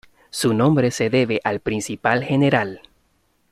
Su 0.31 0.55
nombre 0.55 0.89
se 0.89 1.11
debe 1.11 1.39
al 1.43 1.59
principal 1.59 2.23
general. 2.23 2.81